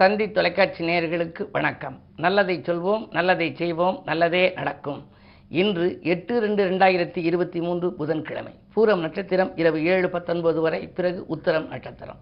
[0.00, 2.00] தந்தி தொலைக்காட்சி நேயர்களுக்கு வணக்கம்.
[2.16, 5.00] நல்லதை சொல்வோம் நல்லதை செய்வோம் நல்லதே நடக்கும்.
[5.48, 8.52] இன்று எட்டு ரெண்டு ரெண்டாயிரத்தி இருபத்தி மூன்று புதன்கிழமை.
[8.78, 12.20] பூரம் நட்சத்திரம் இரவு ஏழு பத்தொன்பது வரை பிறகு உத்தரம் நட்சத்திரம்.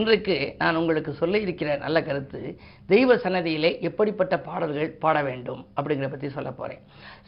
[0.00, 2.38] இன்றைக்கு நான் உங்களுக்கு சொல்ல இருக்கிற நல்ல கருத்து
[2.92, 6.80] தெய்வ சன்னதியிலே எப்படிப்பட்ட பாடல்கள் பாட வேண்டும் அப்படிங்கிற பற்றி சொல்ல போகிறேன்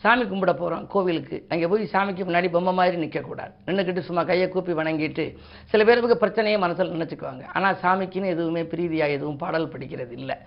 [0.03, 1.39] சாமி கும்பிட போகிறோம் கோவிலுக்கு.
[1.53, 5.27] அங்கே போய் சாமிக்கு முன்னாடி பொம்மை மாதிரி நிற்கக்கூடாது நின்றுக்கிட்டு சும்மா கையை கூப்பி வணங்கிட்டு
[5.75, 7.45] சில பேருக்கு பிரச்சனையை மனசில் நினச்சிக்குவாங்க.
[7.57, 10.39] ஆனால் சாமிக்குன்னு எதுவுமே பிரீதியாக எதுவும் பாடல் படிக்கிறது இல்லை.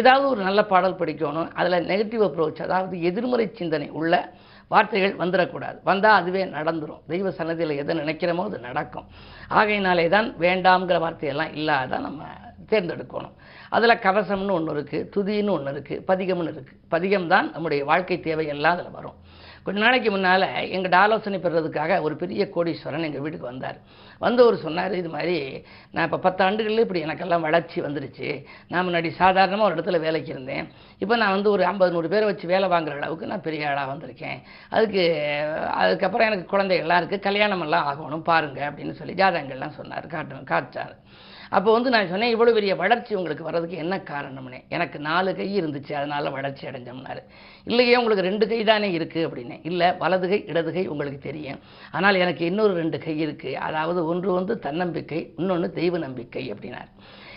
[0.00, 1.50] ஏதாவது ஒரு நல்ல பாடல் படிக்கணும்.
[1.60, 4.14] அதில் நெகட்டிவ் அப்ரோச் அதாவது எதிர்மறை சிந்தனை உள்ள
[4.68, 9.06] வார்த்தைகள் வந்துடக்கூடாது வந்தால் அதுவே நடந்துடும் தெய்வ சன்னதியில் எதை நினைக்கிறோமோ அது நடக்கும்.
[9.48, 12.22] ஆகையினாலே தான் வேண்டாம்ங்கிற வார்த்தையெல்லாம் இல்லாத நம்ம
[12.70, 13.34] தேர்ந்தெடுக்கணும்.
[13.76, 18.96] அதில் கவசம்னு ஒன்று இருக்குது துதின்னு ஒன்று இருக்குது பதிகம்னு இருக்குது பதிகம் தான் நம்முடைய வாழ்க்கை தேவையெல்லாம் அதில்
[18.98, 19.16] வரும்.
[19.66, 20.44] கொஞ்ச நாளைக்கு முன்னால்
[20.76, 23.78] எங்கள் ஆலோசனை பெறுறதுக்காக ஒரு பெரிய கோடீஸ்வரன் எங்கள் வீட்டுக்கு வந்தார்.
[24.24, 25.36] வந்தவர் சொன்னார் இது மாதிரி
[25.94, 28.28] நான் இப்போ பத்தாண்டுகளில் இப்படி எனக்கெல்லாம் வளர்ச்சி வந்துருச்சு.
[28.72, 30.66] நான் முன்னாடி சாதாரணமாக ஒரு இடத்துல வேலைக்கு இருந்தேன்.
[31.02, 34.38] இப்போ நான் வந்து ஒரு ஐம்பது நூறு பேரை வச்சு வேலை வாங்குற அளவுக்கு நான் பெரிய ஆளாக வந்திருக்கேன்.
[34.76, 35.04] அதுக்கு
[35.82, 40.96] அதுக்கப்புறம் எனக்கு குழந்தைகள்லாம் இருக்குது கல்யாணமெல்லாம் ஆகணும் பாருங்கள் அப்படின்னு சொல்லி ஜாதகங்கள்லாம் சொன்னார் காட்டு காட்டார்
[41.56, 44.58] அப்போ வந்து நான் சொன்னேன் இவ்வளோ பெரிய வளர்ச்சி உங்களுக்கு வர்றதுக்கு என்ன காரணம்னு.
[44.76, 47.22] எனக்கு நாலு கை இருந்துச்சு அதனால் வளர்ச்சி அடைஞ்சோம்னாரு.
[47.70, 49.56] இல்லையே உங்களுக்கு ரெண்டு கை தானே இருக்குது அப்படின்னு.
[49.70, 51.60] இல்லை வலது கை இடது கை உங்களுக்கு தெரியும்.
[51.98, 56.92] ஆனால் எனக்கு இன்னொரு ரெண்டு கை இருக்குது அதாவது ஒன்று வந்து தன்னம்பிக்கை இன்னொன்று தெய்வ நம்பிக்கை அப்படின்னார்.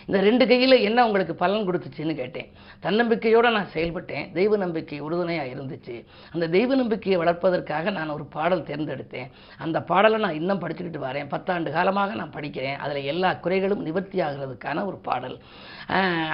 [0.08, 2.50] இந்த ரெண்டு கையில் என்ன உங்களுக்கு பலன் கொடுத்துச்சுன்னு கேட்டேன்.
[2.86, 4.26] தன்னம்பிக்கையோடு நான் செயல்பட்டேன்.
[4.38, 5.96] தெய்வ நம்பிக்கை உறுதுணையாக இருந்துச்சு.
[6.34, 9.30] அந்த தெய்வ நம்பிக்கையை வளர்ப்பதற்காக நான் ஒரு பாடல் தேர்ந்தெடுத்தேன்.
[9.66, 11.30] அந்த பாடலை நான் இன்னும் படிச்சுக்கிட்டு வரேன்.
[11.34, 12.78] பத்தாண்டு காலமாக நான் படிக்கிறேன்.
[12.86, 15.38] அதில் எல்லா குறைகளும் நிவர்த்தி ஆகிறதுக்கான ஒரு பாடல்.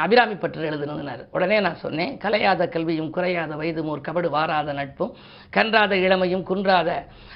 [0.03, 5.15] அபிராமி பற்று எழுதுனதுனார் உடனே நான் சொன்னேன் கலையாத கல்வியும் குறையாத வயதும் ஒரு கபடு வாராத நட்பும்
[5.57, 6.89] கன்றாத இளமையும் குன்றாத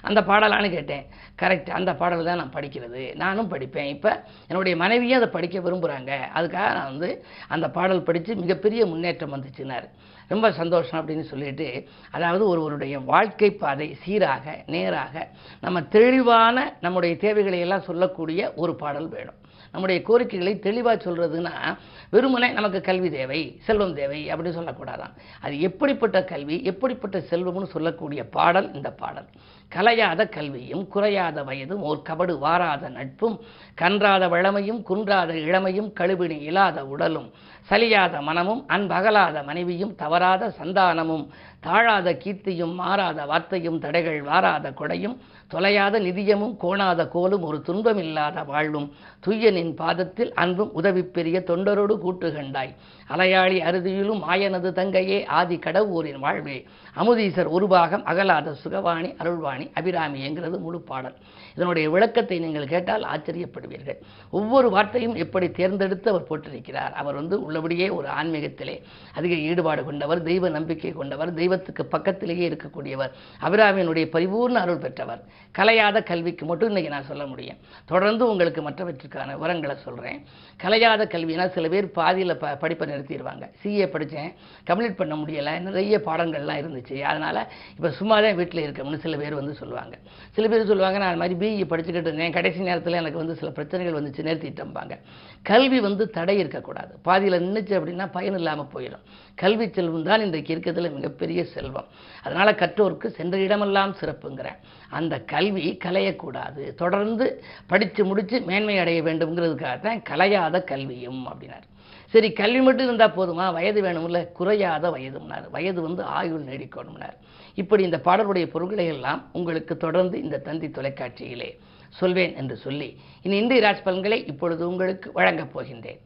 [0.09, 1.03] அந்த பாடலான்னு கேட்டேன்.
[1.41, 3.03] கரெக்ட் அந்த பாடல் தான் நான் படிக்கிறது.
[3.23, 3.89] நானும் படிப்பேன்.
[3.95, 4.11] இப்போ
[4.50, 9.88] என்னுடைய மனைவியும் அதை படிக்க விரும்புகிறாங்க அதுக்காக நான் வந்து அந்த பாடல் படித்து மிகப்பெரிய முன்னேற்றம் வந்துச்சுனார்
[10.27, 15.27] ரொம்ப சந்தோஷம் அப்படின்னு சொல்லிட்டு அதாவது ஒருவருடைய வாழ்க்கை பாதை சீராக நேராக
[15.61, 19.39] நம்ம தெளிவான நம்முடைய தேவைகளை எல்லாம் சொல்லக்கூடிய ஒரு பாடல் வேணும்.
[19.72, 21.77] நம்முடைய கோரிக்கைகளை தெளிவாக சொல்கிறதுனா
[22.09, 25.13] வெறுமனே நமக்கு கல்வி தேவை செல்வம் தேவை அப்படின்னு சொல்லக்கூடாதான்.
[25.41, 29.27] அது எப்படிப்பட்ட கல்வி எப்படிப்பட்ட செல்வம்னு சொல்லக்கூடிய பாடல் இந்த பாடல்.
[29.71, 33.37] கலையாத கல்வியும் குறையாத வயதும் ஓர் கபடு வாராத நட்பும்
[33.81, 37.29] கன்றாத வளமையும் குன்றாத இளமையும் கழுவினி இல்லாத உடலும்
[37.69, 41.25] சலியாத மனமும் அன்பகலாத மனைவியும் தவறாத சந்தானமும்
[41.63, 45.15] தாழாத கீர்த்தியும் மாறாத வார்த்தையும் தடைகள் வாராத கொடையும்
[45.51, 48.87] தொலையாத நிதியமும் கோணாத கோலும் ஒரு துன்பமில்லாத வாழ்வும்
[49.25, 52.71] துய்யனின் பாதத்தில் அன்பும் உதவி பெரிய தொண்டரோடு கூட்டு கண்டாய்.
[53.09, 56.57] அலையாளி அறுதியிலும் ஆயனது தங்கையே ஆதி கடவுரின் வாழ்வே
[56.95, 61.16] அமுதீசர் உருபாகம் அகலாத சுகவாணி அருள்வாணி அபிராமி என்கிறது முழு பாடல்.
[61.55, 63.99] இதனுடைய விளக்கத்தை நீங்கள் கேட்டால் ஆச்சரியப்படுவீர்கள்.
[64.29, 68.75] ஒவ்வொரு வார்த்தையும் எப்படி தேர்ந்தெடுத்து அவர் போட்டிருக்கிறார் அவர் வந்து உள்ளபடியே ஒரு ஆன்மீகத்திலே
[69.19, 73.13] அதிக ஈடுபாடு கொண்டவர் தெய்வ நம்பிக்கை கொண்டவர் தெய்வத்துக்கு பக்கத்திலேயே இருக்கக்கூடியவர்
[73.47, 75.21] அபிராமியினுடைய பரிபூர்ண அருள் பெற்றவர்.
[75.59, 77.59] கலையாத கல்விக்கு மட்டும் இன்றைக்கி நான் சொல்ல முடியும்.
[77.85, 80.19] தொடர்ந்து உங்களுக்கு மற்றவற்றிற்கான விவரங்களை சொல்கிறேன்
[80.63, 83.45] கலையாத கல்வினா சில பேர் பாதியில் ப படிப்பை நிறுத்திடுவாங்க.
[83.61, 84.31] சிஏ படித்தேன்.
[84.69, 85.53] கம்ப்ளீட் பண்ண முடியலை.
[85.67, 86.97] நிறைய பாடங்கள்லாம் இருந்துச்சு.
[87.11, 87.41] அதனால்
[87.75, 89.97] இப்போ சும்மா தான் வீட்டில் இருக்கணும்னு சில பேர் வந்து சொல்லுவாங்க.
[90.31, 92.31] சில பேர் சொல்லுவாங்க நான் அது மாதிரி பிஇ படிச்சுக்கிட்டு இருந்தேன்.
[92.31, 95.00] கடைசி நேரத்தில் எனக்கு வந்து சில பிரச்சனைகள் வந்துச்சு நிறுத்திட்டம்பாங்க.
[95.41, 96.97] கல்வி வந்து தடை இருக்கக்கூடாது.
[97.01, 99.03] பாதியில் நின்றுச்சு அப்படின்னா பயன் இல்லாமல் போயிடும்.
[99.35, 101.85] கல்வி செல்வம் தான் இன்றைக்கு இருக்கிறதுல மிகப்பெரிய செல்வம்.
[102.23, 104.57] அதனால் கற்றோருக்கு சென்ற இடமெல்லாம் சிறப்புங்கிறேன்
[104.89, 106.73] அந்த கல்வி கலையக்கூடாது.
[106.73, 111.73] தொடர்ந்து படித்து முடித்து மேன்மை அடைய வேண்டும்ங்கிறதுக்காக தான் கலையாத கல்வியும் அப்படின்னார்.
[112.15, 113.45] சரி கல்வி மட்டும் இருந்தால் போதுமா?
[113.53, 114.19] வயது வேணும்ல.
[114.31, 117.15] குறையாத வயதும்னார் வயது வந்து ஆயுள் நீடிக்கணும்னார்
[117.61, 121.49] இப்படி இந்த பாடலுடைய பொருட்களை எல்லாம் உங்களுக்கு தொடர்ந்து இந்த தந்தி தொலைக்காட்சியிலே
[121.93, 122.87] சொல்வேன் என்று சொல்லி
[123.25, 125.99] இனி இந்திய ராஜ் பலன்களை இப்பொழுது உங்களுக்கு வழங்கப் போகின்றேன்.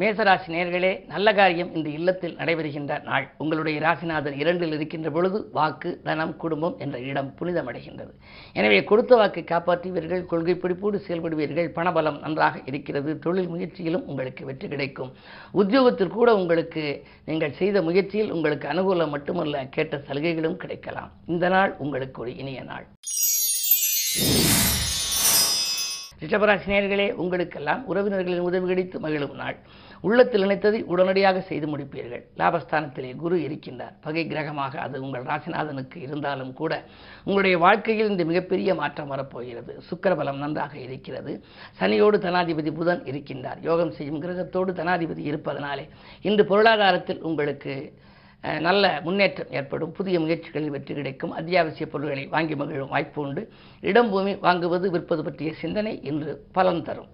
[0.00, 3.26] மேசராசி நேர்களே நல்ல காரியம் இந்த இல்லத்தில் நடைபெறுகின்ற நாள்.
[3.42, 8.12] உங்களுடைய ராசிநாதன் இரண்டில் இருக்கின்ற பொழுது வாக்கு தனம் குடும்பம் என்ற இடம் புனிதமடைகின்றது.
[8.58, 15.14] எனவே கொடுத்த வாக்கை காப்பாற்றுவீர்கள் கொள்கை பிடிப்போடு செயல்படுவீர்கள் பணபலம் நன்றாக இருக்கிறது தொழில் முயற்சியிலும் உங்களுக்கு வெற்றி கிடைக்கும்.
[15.62, 16.84] உத்தியோகத்தில் கூட உங்களுக்கு
[17.30, 21.10] நீங்கள் செய்த முயற்சியில் உங்களுக்கு அனுகூலம் மட்டுமல்ல கேட்ட சலுகைகளும் கிடைக்கலாம்.
[21.34, 22.86] இந்த நாள் உங்களுக்கு ஒரு இனிய நாள்.
[26.20, 29.56] ரிஷபராசி நேர்களே உங்களுக்கெல்லாம் உறவினர்களின் உதவி கிடைத்து மகிழும் நாள்.
[30.06, 32.22] உள்ளத்தில் நினைத்ததை உடனடியாக செய்து முடிப்பீர்கள்.
[32.40, 33.94] லாபஸ்தானத்திலே குரு இருக்கின்றார்.
[34.04, 36.72] பகை கிரகமாக அது உங்கள் ராசிநாதனுக்கு இருந்தாலும் கூட
[37.26, 39.74] உங்களுடைய வாழ்க்கையில் இந்த மிகப்பெரிய மாற்றம் வரப்போகிறது.
[39.88, 41.32] சுக்கரபலம் நன்றாக இருக்கிறது.
[41.80, 43.60] சனியோடு தனாதிபதி புதன் இருக்கின்றார்.
[43.68, 45.86] யோகம் செய்யும் கிரகத்தோடு தனாதிபதி இருப்பதனாலே
[46.28, 47.74] இன்று பொருளாதாரத்தில் உங்களுக்கு
[48.66, 49.92] நல்ல முன்னேற்றம் ஏற்படும்.
[49.98, 51.32] புதிய முயற்சிகளில் வெற்றி கிடைக்கும்.
[51.38, 53.42] அத்தியாவசிய பொருட்களை வாங்கி மகிழும் வாய்ப்பு உண்டு.
[53.90, 57.10] இடம் பூமி வாங்குவது விற்பது பற்றிய சிந்தனை இன்று பலன் தரும்.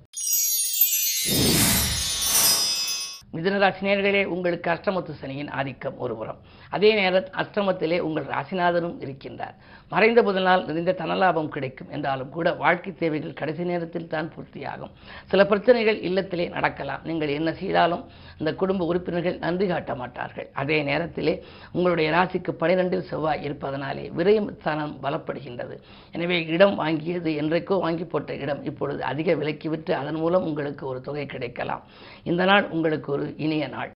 [3.32, 6.40] மிதுனராசினியர்களே உங்களுக்கு அஷ்டமத்து சனியின் ஆதிக்கம் ஒருபுறம்.
[6.76, 9.56] அதே நேரம் அஷ்டமத்திலே உங்கள் ராசிநாதனும் இருக்கின்றார்.
[9.92, 11.90] மறைந்த புதனால் நிறைந்த தனலாபம் கிடைக்கும்.
[11.96, 14.92] என்றாலும் கூட வாழ்க்கை தேவைகள் கடைசி நேரத்தில் தான் பூர்த்தியாகும்.
[15.30, 17.02] சில பிரச்சனைகள் இல்லத்திலே நடக்கலாம்.
[17.08, 18.04] நீங்கள் என்ன செய்தாலும்
[18.40, 20.48] இந்த குடும்ப உறுப்பினர்கள் நன்றி காட்ட மாட்டார்கள்.
[20.62, 21.34] அதே நேரத்திலே
[21.76, 25.76] உங்களுடைய ராசிக்கு பனிரெண்டில் செவ்வாய் இருப்பதனாலே விரயம் ஸ்தானம் பலப்படுகின்றது.
[26.16, 31.00] எனவே இடம் வாங்கியது என்றைக்கோ வாங்கி போட்ட இடம் இப்பொழுது அதிக விலைக்கு விற்று அதன் மூலம் உங்களுக்கு ஒரு
[31.08, 31.84] தொகை கிடைக்கலாம்.
[32.32, 33.92] இந்த நாள் உங்களுக்கு ஒரு இனிய நாள்.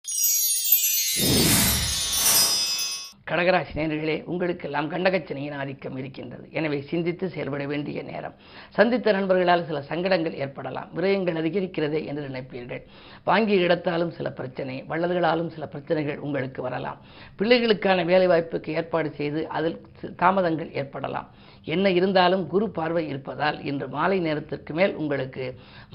[3.36, 6.46] கடகராசி நேர்களே உங்களுக்கெல்லாம் கண்டகச்சனையின் ஆதிக்கம் இருக்கின்றது.
[6.58, 8.36] எனவே சிந்தித்து செயல்பட வேண்டிய நேரம்.
[8.78, 10.90] சந்தித்த நண்பர்களால் சில சங்கடங்கள் ஏற்படலாம்.
[10.98, 12.82] விரயங்கள் அதிகரிக்கிறதே என்று நினைப்பீர்கள்.
[13.30, 17.02] வாங்கிய இடத்தாலும் சில பிரச்சனை வள்ளல்களாலும் சில பிரச்சனைகள் உங்களுக்கு வரலாம்.
[17.40, 19.78] பிள்ளைகளுக்கான வேலைவாய்ப்புக்கு ஏற்பாடு செய்து அதில்
[20.24, 21.30] தாமதங்கள் ஏற்படலாம்.
[21.76, 25.46] என்ன இருந்தாலும் குரு பார்வை இருப்பதால் இன்று மாலை நேரத்திற்கு மேல் உங்களுக்கு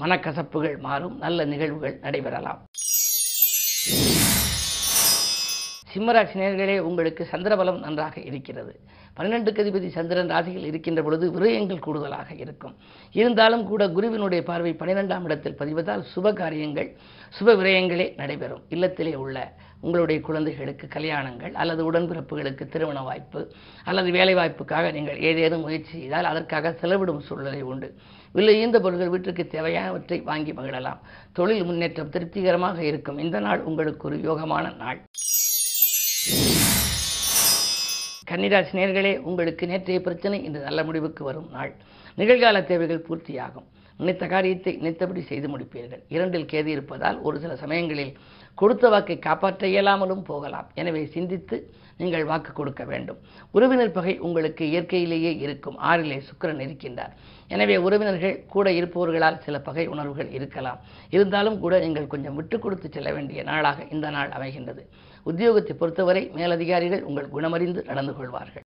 [0.03, 1.17] மனக்கசப்புகள் மாறும்.
[1.25, 2.61] நல்ல நிகழ்வுகள் நடைபெறலாம்.
[5.93, 8.73] சிம்மராசி நேர்களே உங்களுக்கு சந்திரபலம் நன்றாக இருக்கிறது.
[9.17, 12.75] பன்னெண்டு கதிபதி சந்திரன் ராசியில் இருக்கின்ற பொழுது விரயங்கள் கூடுதலாக இருக்கும்.
[13.11, 16.89] இருந்தாலும் கூட குருவினுடைய பார்வை பன்னிரெண்டாம் இடத்தில் பதிவதால் சுப காரியங்கள்
[17.39, 18.63] சுப விரயங்களே நடைபெறும்.
[18.69, 23.41] இல்லத்திலே உள்ள உங்களுடைய குழந்தைகளுக்கு கல்யாணங்கள் அல்லது உடன்பிறப்புகளுக்கு திருமண வாய்ப்பு
[23.85, 27.89] அல்லது வேலை வாய்ப்புக்காக நீங்கள் ஏதேனும் முயற்சி செய்தால் அதற்காக செலவிடும் சூழ்நிலை உண்டு.
[28.31, 31.01] விலை ஈந்த பொருட்கள் வீட்டுக்கு தேவையானவற்றை வாங்கி மகிழலாம்.
[31.33, 33.17] தொழில் முன்னேற்றம் திருப்திகரமாக இருக்கும்.
[33.17, 35.01] இந்த நாள் உங்களுக்கு ஒரு யோகமான நாள்.
[38.31, 41.71] கன்னிராசி நேர்களே உங்களுக்கு நேற்றைய பிரச்சனை இன்று நல்ல முடிவுக்கு வரும் நாள்.
[42.19, 43.65] நிகழ்கால தேவைகள் பூர்த்தியாகும்.
[43.99, 46.01] நினைத்த காரியத்தை நினைத்தபடி செய்து முடிப்பீர்கள்.
[46.15, 48.13] இரண்டில் கேது இருப்பதால் ஒரு சில சமயங்களில்
[48.61, 50.69] கொடுத்த வாக்கை காப்பாற்ற இயலாமலும் போகலாம்.
[50.81, 51.57] எனவே சிந்தித்து
[52.01, 53.19] நீங்கள் வாக்கு கொடுக்க வேண்டும்.
[53.55, 55.77] உறவினர் பகை உங்களுக்கு இயற்கையிலேயே இருக்கும்.
[55.89, 57.13] ஆறிலே சுக்கிரன் இருக்கின்றார்.
[57.53, 60.81] எனவே உறவினர்கள் கூட இருப்பவர்களால் சில பகை உணர்வுகள் இருக்கலாம்.
[61.17, 64.83] இருந்தாலும் கூட நீங்கள் கொஞ்சம் விட்டு கொடுத்து செல்ல வேண்டிய நாளாக இந்த நாள் அமைகின்றது.
[65.25, 68.63] உத்தியோகத்தை பொறுத்தவரை மேலதிகாரிகள் உங்கள் குணமறிந்து நடந்து கொள்வார்கள்.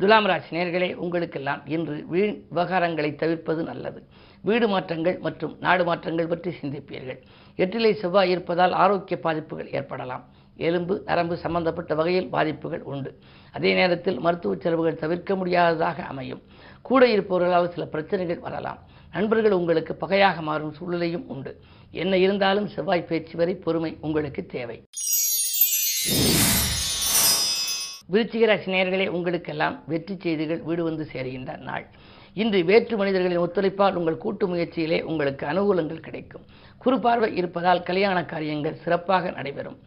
[0.00, 4.00] துலாம் ராசி நேர்களே உங்களுக்கெல்லாம் இன்று வீண் விவகாரங்களை தவிர்ப்பது நல்லது.
[4.42, 7.18] வீடு மாற்றங்கள் மற்றும் நாடு மாற்றங்கள் பற்றி சிந்திப்பீர்கள்.
[7.56, 10.24] எட்டிலை செவ்வாய் இருப்பதால் ஆரோக்கிய பாதிப்புகள் ஏற்படலாம்.
[10.56, 13.18] எலும்பு நரம்பு சம்பந்தப்பட்ட வகையில் பாதிப்புகள் உண்டு.
[13.52, 16.42] அதே நேரத்தில் மருத்துவ செலவுகள் தவிர்க்க முடியாததாக அமையும்.
[16.82, 18.78] கூட இருப்பவர்களால் சில பிரச்சனைகள் வரலாம்.
[19.14, 21.52] நண்பர்கள் உங்களுக்கு பகையாக மாறும் சூழ்நிலையும் உண்டு.
[22.02, 24.76] என்ன இருந்தாலும் செவ்வாய் பேச்சு வரை பொறுமை உங்களுக்கு தேவை.
[28.12, 31.86] விருச்சிகராசி நேர்களே உங்களுக்கெல்லாம் வெற்றி செய்திகள் வீடு வந்து சேருகின்ற நாள்.
[32.40, 36.44] இன்று வேற்று மனிதர்களின் ஒத்துழைப்பால் உங்கள் கூட்டு முயற்சியிலே உங்களுக்கு அனுகூலங்கள் கிடைக்கும்.
[36.82, 39.78] குறுபார்வை இருப்பதால் கல்யாண காரியங்கள் சிறப்பாக நடைபெறும்.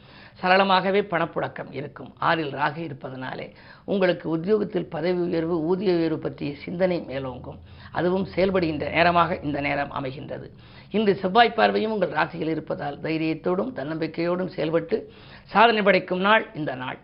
[0.41, 2.09] சரளமாகவே பணப்புழக்கம் இருக்கும்.
[2.29, 3.47] ஆறில் ராக இருப்பதனாலே
[3.91, 7.59] உங்களுக்கு உத்தியோகத்தில் பதவி உயர்வு ஊதிய உயர்வு பற்றிய சிந்தனை மேலோங்கும்.
[7.91, 10.49] அதுவும் செயல்படுகின்ற நேரமாக இந்த நேரம் அமைகின்றது.
[10.97, 14.97] இன்று செவ்வாய் பார்வையும் உங்கள் ராசியில் இருப்பதால் தைரியத்தோடும் தன்னம்பிக்கையோடும் செயல்பட்டு
[15.53, 16.99] சாதனை படைக்கும் நாள் இந்த நாள்.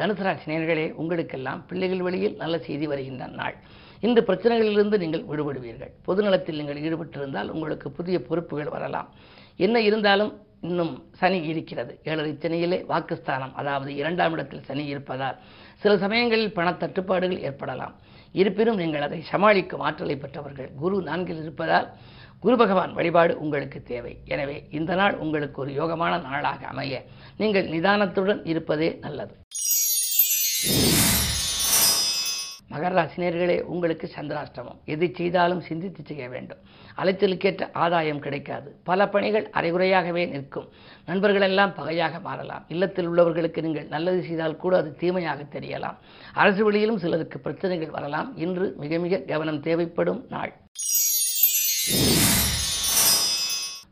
[0.00, 3.56] தனுசு உங்களுக்கெல்லாம் பிள்ளைகள் வழியில் நல்ல செய்தி வருகின்ற நாள்.
[4.06, 5.92] இந்த பிரச்சனைகளிலிருந்து நீங்கள் விடுபடுவீர்கள்.
[6.06, 9.10] பொதுநலத்தில் நீங்கள் ஈடுபட்டிருந்தால் உங்களுக்கு புதிய பொறுப்புகள் வரலாம்.
[9.66, 10.32] என்ன இருந்தாலும்
[10.68, 11.92] இன்னும் சனி இருக்கிறது.
[12.08, 15.38] ஏழரை சனியிலே வாக்குஸ்தானம் அதாவது இரண்டாம் இடத்தில் சனி இருப்பதால்
[15.82, 17.94] சில சமயங்களில் பண தட்டுப்பாடுகள் ஏற்படலாம்.
[18.40, 21.88] இருப்பினும் நீங்கள் அதை சமாளிக்கும் ஆற்றலை பெற்றவர்கள் குரு நான்கில் இருப்பதால்
[22.44, 24.12] குரு பகவான் வழிபாடு உங்களுக்கு தேவை.
[24.34, 27.02] எனவே இந்த நாள் உங்களுக்கு ஒரு யோகமான நாளாக அமைய
[27.42, 29.34] நீங்கள் நிதானத்துடன் இருப்பதே நல்லது.
[32.82, 34.78] மகராசினியர்களே உங்களுக்கு சந்திராஷ்டமம்.
[34.84, 36.58] எது செய்தாலும் சிந்தித்து செய்ய வேண்டும்.
[36.96, 38.68] அலைச்சலுக்கேற்ற ஆதாயம் கிடைக்காது.
[38.84, 40.68] பல பணிகள் அரைகுறையாகவே நிற்கும்.
[41.06, 42.64] நண்பர்களெல்லாம் பகையாக மாறலாம்.
[42.68, 45.98] இல்லத்தில் உள்ளவர்களுக்கு நீங்கள் நல்லது செய்தால் கூட அது தீமையாக தெரியலாம்.
[46.34, 48.36] அரசு வழியிலும் சிலருக்கு பிரச்சனைகள் வரலாம்.
[48.36, 50.52] இன்று மிக மிக கவனம் தேவைப்படும் நாள்.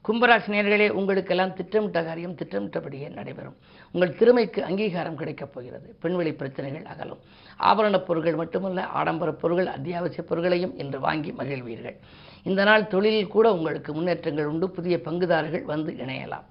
[0.08, 3.56] கும்பராசி நேர்களே உங்களுக்கெல்லாம் திட்டமிட்ட காரியம் திட்டமிட்டபடியே நடைபெறும்.
[3.92, 5.96] உங்கள் திறமைக்கு அங்கீகாரம் கிடைக்கப் போகிறது.
[6.00, 7.18] பெண்வெளி பிரச்சனைகள் அகலும்.
[7.58, 11.96] ஆபரணப் பொருட்கள் மட்டுமல்ல ஆடம்பர பொருட்கள் அத்தியாவசிய பொருட்களையும் இன்று வாங்கி மகிழ்வீர்கள்.
[12.42, 14.70] இந்த நாள் தொழிலில் கூட உங்களுக்கு முன்னேற்றங்கள் உண்டு.
[14.70, 16.46] புதிய பங்குதாரர்கள் வந்து இணையலாம்.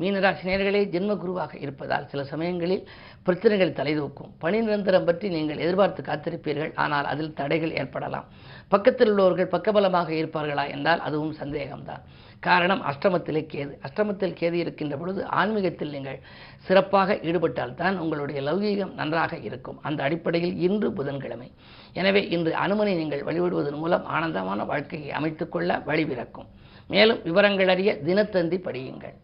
[0.00, 2.88] மீனராசினியர்களே ஜென்ம குருவாக இருப்பதால் சில சமயங்களில்
[3.22, 4.30] பிரச்சனைகள் தலைதூக்கும்.
[4.38, 6.72] பணி நிரந்தரம் பற்றி நீங்கள் எதிர்பார்த்து காத்திருப்பீர்கள்.
[6.74, 8.24] ஆனால் அதில் தடைகள் ஏற்படலாம்.
[8.68, 12.02] பக்கத்தில் உள்ளவர்கள் பக்கபலமாக இருப்பார்களா என்றால் அதுவும் சந்தேகம்தான்.
[12.46, 13.72] காரணம் அஷ்டமத்திலே கேது.
[13.86, 16.20] அஷ்டமத்தில் கேது இருக்கின்ற பொழுது ஆன்மீகத்தில் நீங்கள்
[16.66, 19.80] சிறப்பாக ஈடுபட்டால் தான் உங்களுடைய லௌகீகம் நன்றாக இருக்கும்.
[19.82, 21.50] அந்த அடிப்படையில் இன்று புதன்கிழமை.
[22.00, 26.50] எனவே இன்று அனுமனை நீங்கள் வழிபடுவதன் மூலம் ஆனந்தமான வாழ்க்கையை அமைத்துக்கொள்ள வழிபிறக்கும்
[26.94, 29.16] மேலும் விவரங்கள் அறிய தினத்தந்தி படியுங்கள்.